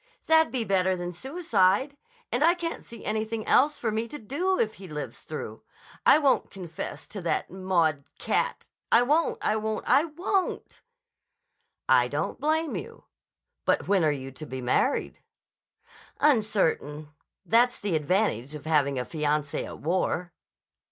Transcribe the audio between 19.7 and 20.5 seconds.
war."